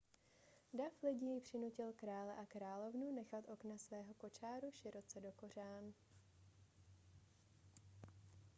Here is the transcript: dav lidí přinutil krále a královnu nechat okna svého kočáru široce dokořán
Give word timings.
dav 0.73 1.03
lidí 1.03 1.39
přinutil 1.41 1.93
krále 1.93 2.35
a 2.35 2.45
královnu 2.45 3.11
nechat 3.11 3.49
okna 3.49 3.77
svého 3.77 4.13
kočáru 4.13 4.71
široce 4.71 5.21
dokořán 5.21 5.93